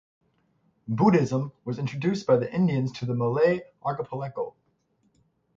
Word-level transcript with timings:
Buddhism 0.87 1.51
was 1.63 1.77
introduced 1.77 2.25
by 2.25 2.35
the 2.37 2.51
Indians 2.51 2.91
to 2.93 3.05
the 3.05 3.13
Malay 3.13 3.59
Archipelago. 3.83 4.55